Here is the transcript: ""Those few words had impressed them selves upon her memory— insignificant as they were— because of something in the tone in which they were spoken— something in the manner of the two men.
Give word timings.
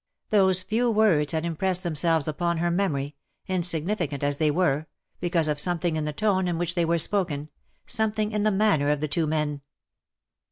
""Those 0.31 0.63
few 0.63 0.89
words 0.89 1.31
had 1.31 1.45
impressed 1.45 1.83
them 1.83 1.93
selves 1.93 2.27
upon 2.27 2.57
her 2.57 2.71
memory— 2.71 3.15
insignificant 3.55 4.23
as 4.23 4.37
they 4.37 4.49
were— 4.49 4.87
because 5.21 5.47
of 5.47 5.59
something 5.59 5.95
in 5.95 6.05
the 6.05 6.11
tone 6.11 6.47
in 6.47 6.57
which 6.57 6.73
they 6.73 6.85
were 6.85 6.97
spoken— 6.97 7.49
something 7.85 8.31
in 8.31 8.41
the 8.41 8.49
manner 8.49 8.89
of 8.89 8.99
the 8.99 9.07
two 9.07 9.27
men. 9.27 9.61